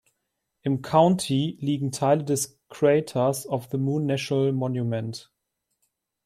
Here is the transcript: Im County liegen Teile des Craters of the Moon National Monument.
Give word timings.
Im 0.63 0.81
County 0.81 1.59
liegen 1.59 1.91
Teile 1.91 2.23
des 2.23 2.59
Craters 2.69 3.45
of 3.45 3.67
the 3.71 3.77
Moon 3.77 4.07
National 4.07 4.51
Monument. 4.51 5.31